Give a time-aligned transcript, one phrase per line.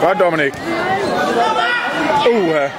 [0.00, 0.54] Waar Dominic?
[2.26, 2.54] Oeh.
[2.54, 2.70] Uh.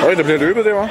[0.00, 0.88] Hoi, dat blir du på det, va?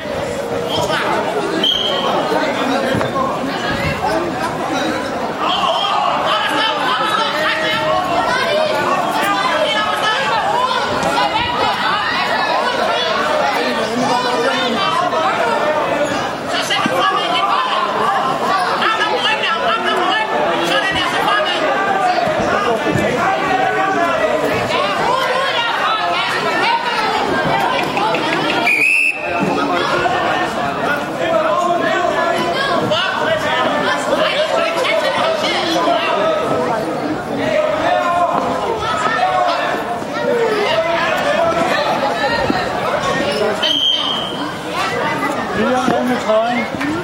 [45.60, 46.97] 人家好不疼。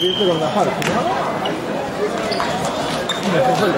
[0.00, 1.50] Видите, как на харке, да?
[3.32, 3.74] Нет, позволь.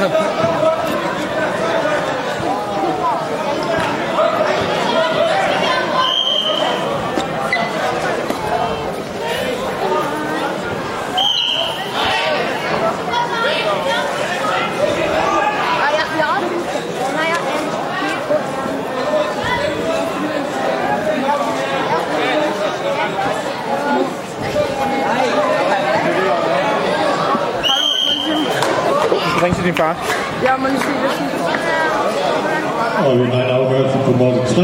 [0.00, 0.49] Yeah.
[29.70, 29.94] Din far.
[30.42, 31.46] Ja, men det er
[33.06, 34.62] Og vi har en afgørelse på mål 3.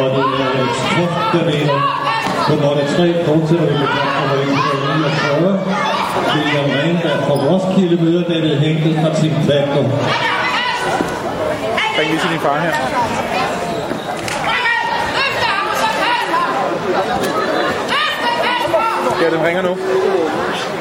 [0.00, 1.78] Og det er Truff, der vinder.
[2.48, 5.60] På mål 3 fortsætter vi med kamp nummer 149.
[6.34, 9.86] William Renberg fra Roskilde møder David Henkel fra Team Platinum.
[11.98, 12.72] Ring lige til din far her.
[19.22, 19.76] Ja, den ringer nu.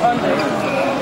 [0.00, 0.93] 残念。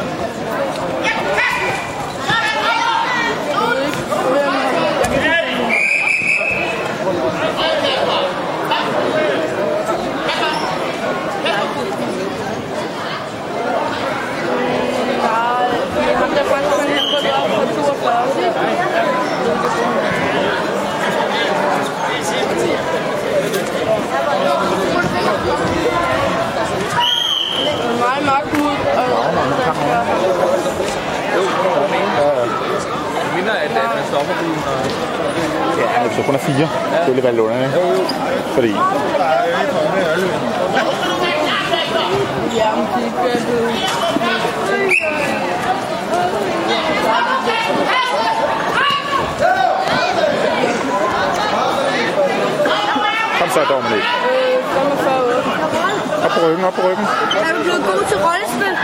[34.15, 34.63] At, at man stopper bilen.
[34.73, 34.81] Og...
[35.79, 36.69] Ja, hvis du kun er fire.
[37.07, 37.73] Det ville være lidt underligt.
[38.55, 38.73] Fordi
[42.57, 44.03] ja, musik er det.
[53.39, 54.03] kom så, Dominik.
[54.03, 55.43] Øh, 45 år.
[56.25, 57.07] Op på ryggen, op på ryggen.
[57.47, 58.75] Er du blevet god til rollespil?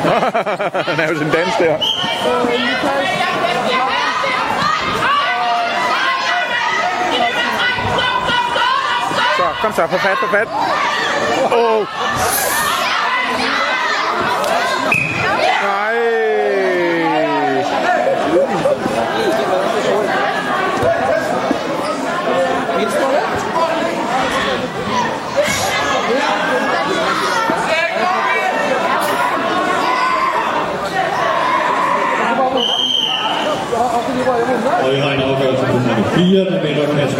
[0.86, 1.78] Han er jo sin dans der.
[9.36, 10.48] Så, kom så, få fat, få fat.
[11.52, 11.86] Oh.
[15.62, 16.20] Nej.
[36.14, 37.10] Fire, der vinder Kasper